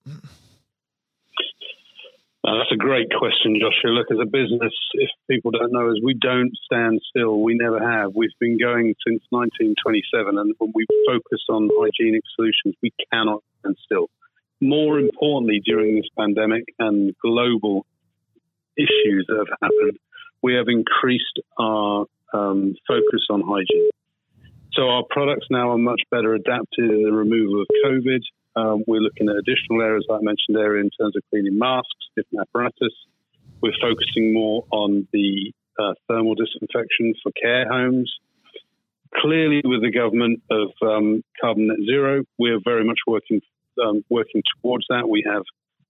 Uh, 2.47 2.59
that's 2.59 2.71
a 2.71 2.77
great 2.77 3.09
question, 3.19 3.59
Joshua. 3.59 3.91
Look, 3.91 4.07
as 4.09 4.19
a 4.21 4.25
business, 4.25 4.71
if 4.93 5.09
people 5.29 5.51
don't 5.51 5.73
know 5.73 5.89
us, 5.89 5.97
we 6.01 6.13
don't 6.13 6.51
stand 6.63 7.01
still. 7.09 7.41
We 7.41 7.55
never 7.55 7.77
have. 7.77 8.15
We've 8.15 8.29
been 8.39 8.57
going 8.57 8.95
since 9.05 9.21
1927, 9.31 10.37
and 10.37 10.55
when 10.57 10.71
we 10.73 10.85
focus 11.05 11.43
on 11.49 11.69
hygienic 11.73 12.21
solutions, 12.37 12.75
we 12.81 12.93
cannot 13.11 13.43
stand 13.59 13.75
still. 13.83 14.07
More 14.61 14.97
importantly, 14.97 15.61
during 15.65 15.97
this 15.97 16.07
pandemic 16.17 16.63
and 16.79 17.13
global 17.21 17.85
issues 18.77 19.25
that 19.27 19.39
have 19.39 19.59
happened, 19.61 19.99
we 20.41 20.53
have 20.55 20.69
increased 20.69 21.39
our 21.59 22.05
um, 22.33 22.75
focus 22.87 23.27
on 23.29 23.41
hygiene. 23.41 23.89
So 24.71 24.87
our 24.87 25.03
products 25.09 25.47
now 25.49 25.71
are 25.71 25.77
much 25.77 26.01
better 26.11 26.33
adapted 26.33 26.91
in 26.91 27.03
the 27.03 27.11
removal 27.11 27.61
of 27.61 27.67
COVID. 27.83 28.21
Um, 28.57 28.83
we're 28.87 29.01
looking 29.01 29.29
at 29.29 29.35
additional 29.35 29.83
areas, 29.83 30.05
like 30.09 30.21
I 30.21 30.23
mentioned 30.23 30.57
earlier, 30.57 30.79
in 30.79 30.89
terms 30.99 31.15
of 31.15 31.21
cleaning 31.29 31.59
masks, 31.59 32.09
different 32.15 32.47
apparatus. 32.49 32.93
We're 33.61 33.77
focusing 33.79 34.33
more 34.33 34.65
on 34.71 35.07
the 35.13 35.53
uh, 35.79 35.93
thermal 36.07 36.33
disinfection 36.33 37.13
for 37.21 37.31
care 37.39 37.67
homes. 37.69 38.11
Clearly, 39.21 39.61
with 39.63 39.83
the 39.83 39.91
government 39.91 40.41
of 40.49 40.69
um, 40.81 41.23
carbon 41.39 41.67
net 41.67 41.77
zero, 41.85 42.23
we're 42.39 42.59
very 42.63 42.83
much 42.83 42.97
working 43.05 43.41
um, 43.81 44.03
working 44.09 44.41
towards 44.55 44.85
that. 44.89 45.07
We 45.07 45.23
have 45.31 45.43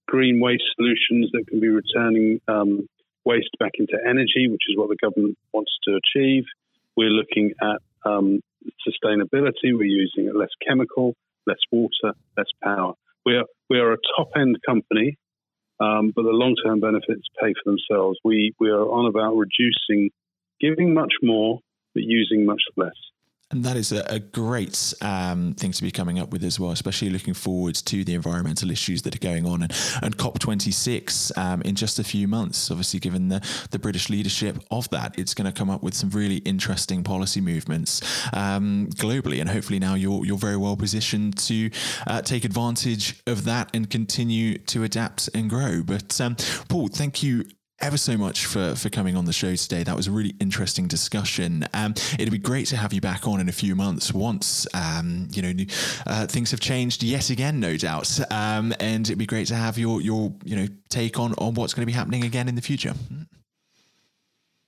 green 0.06 0.38
waste 0.40 0.64
solutions 0.76 1.30
that 1.32 1.46
can 1.48 1.60
be 1.60 1.68
returning 1.68 2.40
um, 2.48 2.86
waste 3.24 3.50
back 3.58 3.72
into 3.78 3.96
energy, 4.06 4.48
which 4.48 4.62
is 4.68 4.76
what 4.76 4.88
the 4.88 4.96
government 5.00 5.38
wants 5.52 5.72
to 5.84 5.98
achieve. 5.98 6.44
We're 6.96 7.10
looking 7.10 7.52
at 7.62 7.80
um, 8.04 8.40
sustainability. 8.86 9.72
We're 9.72 9.84
using 9.84 10.30
less 10.34 10.50
chemical, 10.66 11.14
less 11.48 11.58
water, 11.72 12.14
less 12.36 12.46
power. 12.62 12.92
We 13.26 13.36
are 13.36 13.44
we 13.70 13.78
are 13.78 13.92
a 13.92 13.98
top 14.16 14.28
end 14.36 14.56
company, 14.66 15.16
um, 15.80 16.12
but 16.14 16.22
the 16.22 16.30
long 16.30 16.54
term 16.64 16.80
benefits 16.80 17.26
pay 17.40 17.52
for 17.54 17.72
themselves. 17.72 18.18
We 18.24 18.54
we 18.60 18.70
are 18.70 18.86
on 18.88 19.06
about 19.06 19.34
reducing, 19.34 20.10
giving 20.60 20.94
much 20.94 21.14
more, 21.22 21.60
but 21.94 22.04
using 22.04 22.46
much 22.46 22.62
less. 22.76 22.98
And 23.50 23.64
that 23.64 23.76
is 23.78 23.92
a, 23.92 24.04
a 24.08 24.18
great 24.18 24.92
um, 25.00 25.54
thing 25.54 25.72
to 25.72 25.82
be 25.82 25.90
coming 25.90 26.18
up 26.18 26.30
with 26.32 26.44
as 26.44 26.60
well, 26.60 26.70
especially 26.70 27.08
looking 27.08 27.32
forward 27.32 27.76
to 27.76 28.04
the 28.04 28.12
environmental 28.12 28.70
issues 28.70 29.00
that 29.02 29.14
are 29.14 29.18
going 29.18 29.46
on. 29.46 29.62
And, 29.62 29.72
and 30.02 30.16
COP26 30.18 31.36
um, 31.38 31.62
in 31.62 31.74
just 31.74 31.98
a 31.98 32.04
few 32.04 32.28
months, 32.28 32.70
obviously, 32.70 33.00
given 33.00 33.28
the, 33.28 33.40
the 33.70 33.78
British 33.78 34.10
leadership 34.10 34.58
of 34.70 34.90
that, 34.90 35.18
it's 35.18 35.32
going 35.32 35.50
to 35.50 35.58
come 35.58 35.70
up 35.70 35.82
with 35.82 35.94
some 35.94 36.10
really 36.10 36.36
interesting 36.38 37.02
policy 37.02 37.40
movements 37.40 38.02
um, 38.34 38.88
globally. 38.96 39.40
And 39.40 39.48
hopefully, 39.48 39.78
now 39.78 39.94
you're, 39.94 40.26
you're 40.26 40.36
very 40.36 40.58
well 40.58 40.76
positioned 40.76 41.38
to 41.38 41.70
uh, 42.06 42.20
take 42.20 42.44
advantage 42.44 43.22
of 43.26 43.44
that 43.44 43.70
and 43.72 43.88
continue 43.88 44.58
to 44.58 44.84
adapt 44.84 45.30
and 45.34 45.48
grow. 45.48 45.82
But, 45.82 46.20
um, 46.20 46.36
Paul, 46.68 46.88
thank 46.88 47.22
you 47.22 47.46
ever 47.80 47.96
so 47.96 48.16
much 48.16 48.46
for 48.46 48.74
for 48.74 48.88
coming 48.90 49.16
on 49.16 49.24
the 49.24 49.32
show 49.32 49.54
today. 49.54 49.82
That 49.82 49.96
was 49.96 50.06
a 50.06 50.10
really 50.10 50.34
interesting 50.40 50.88
discussion. 50.88 51.66
Um, 51.74 51.94
it'd 52.18 52.30
be 52.30 52.38
great 52.38 52.66
to 52.68 52.76
have 52.76 52.92
you 52.92 53.00
back 53.00 53.26
on 53.26 53.40
in 53.40 53.48
a 53.48 53.52
few 53.52 53.74
months 53.74 54.12
once 54.12 54.66
um, 54.74 55.28
you 55.32 55.42
know 55.42 55.64
uh, 56.06 56.26
things 56.26 56.50
have 56.50 56.60
changed 56.60 57.02
yet 57.02 57.30
again, 57.30 57.60
no 57.60 57.76
doubt. 57.76 58.18
Um, 58.30 58.74
and 58.80 59.06
it'd 59.06 59.18
be 59.18 59.26
great 59.26 59.46
to 59.48 59.54
have 59.54 59.78
your 59.78 60.00
your 60.00 60.32
you 60.44 60.56
know 60.56 60.66
take 60.88 61.18
on 61.18 61.34
on 61.34 61.54
what's 61.54 61.74
going 61.74 61.82
to 61.82 61.86
be 61.86 61.92
happening 61.92 62.24
again 62.24 62.48
in 62.48 62.54
the 62.54 62.62
future. 62.62 62.94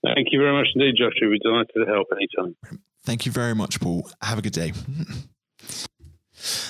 Thank 0.02 0.28
you 0.32 0.40
very 0.40 0.52
much 0.52 0.68
indeed, 0.74 0.94
Joshua. 0.96 1.28
We're 1.28 1.38
delighted 1.42 1.72
to 1.76 1.84
help 1.86 2.06
anytime. 2.12 2.56
Thank 3.04 3.26
you 3.26 3.32
very 3.32 3.54
much, 3.54 3.80
Paul. 3.80 4.08
Have 4.22 4.38
a 4.38 4.42
good 4.42 4.52
day. 4.52 4.72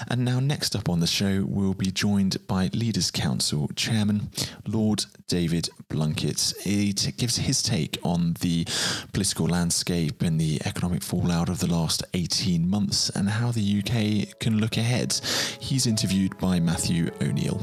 And 0.08 0.24
now, 0.24 0.40
next 0.40 0.74
up 0.74 0.88
on 0.88 1.00
the 1.00 1.06
show, 1.06 1.44
we'll 1.46 1.74
be 1.74 1.90
joined 1.90 2.46
by 2.46 2.70
Leaders 2.72 3.10
Council 3.10 3.68
Chairman 3.76 4.30
Lord 4.66 5.06
David 5.28 5.68
Blunkett. 5.88 6.56
He 6.62 6.92
t- 6.92 7.12
gives 7.12 7.36
his 7.36 7.62
take 7.62 7.98
on 8.02 8.34
the 8.40 8.66
political 9.12 9.46
landscape 9.46 10.22
and 10.22 10.40
the 10.40 10.60
economic 10.64 11.02
fallout 11.02 11.48
of 11.48 11.60
the 11.60 11.66
last 11.66 12.02
18 12.14 12.68
months 12.68 13.10
and 13.10 13.28
how 13.28 13.52
the 13.52 13.78
UK 13.80 14.38
can 14.38 14.58
look 14.58 14.76
ahead. 14.76 15.12
He's 15.60 15.86
interviewed 15.86 16.36
by 16.38 16.60
Matthew 16.60 17.10
O'Neill. 17.20 17.60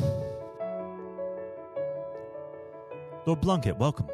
Lord 3.25 3.41
Blunkett, 3.41 3.77
welcome. 3.77 4.07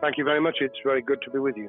Thank 0.00 0.18
you 0.18 0.24
very 0.24 0.40
much. 0.40 0.58
It's 0.60 0.78
very 0.84 1.02
good 1.02 1.20
to 1.22 1.30
be 1.30 1.38
with 1.40 1.56
you. 1.56 1.68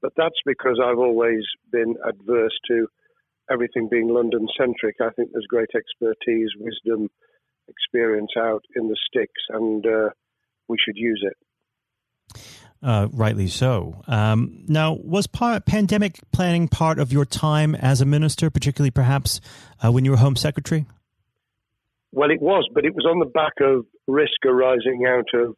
But 0.00 0.12
that's 0.16 0.38
because 0.46 0.80
I've 0.82 0.98
always 0.98 1.42
been 1.72 1.96
adverse 2.06 2.56
to 2.68 2.86
everything 3.50 3.88
being 3.90 4.08
London 4.08 4.46
centric, 4.58 4.96
I 5.00 5.10
think 5.10 5.30
there's 5.32 5.46
great 5.48 5.70
expertise, 5.74 6.50
wisdom, 6.58 7.08
experience 7.68 8.30
out 8.38 8.64
in 8.76 8.88
the 8.88 8.96
sticks, 9.06 9.42
and 9.50 9.84
uh, 9.86 10.10
we 10.68 10.76
should 10.84 10.96
use 10.96 11.24
it. 11.24 12.38
Uh, 12.80 13.08
rightly 13.12 13.48
so. 13.48 14.02
Um, 14.06 14.64
now, 14.68 14.92
was 15.02 15.26
pandemic 15.26 16.20
planning 16.32 16.68
part 16.68 17.00
of 17.00 17.12
your 17.12 17.24
time 17.24 17.74
as 17.74 18.00
a 18.00 18.06
minister, 18.06 18.50
particularly 18.50 18.92
perhaps 18.92 19.40
uh, 19.82 19.90
when 19.90 20.04
you 20.04 20.12
were 20.12 20.16
Home 20.16 20.36
Secretary? 20.36 20.86
Well, 22.12 22.30
it 22.30 22.40
was, 22.40 22.68
but 22.72 22.84
it 22.84 22.94
was 22.94 23.04
on 23.04 23.18
the 23.18 23.26
back 23.26 23.54
of 23.60 23.84
risk 24.06 24.46
arising 24.46 25.06
out 25.06 25.26
of 25.34 25.56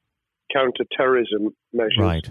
counter-terrorism 0.53 1.55
measures. 1.72 1.98
Right. 1.98 2.31